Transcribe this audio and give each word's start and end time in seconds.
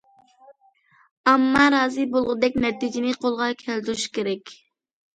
ئامما 1.25 1.67
رازى 1.77 2.07
بولغۇدەك 2.17 2.59
نەتىجىنى 2.67 3.15
قولغا 3.23 3.55
كەلتۈرۈشى 3.63 4.15
كېرەك. 4.21 4.61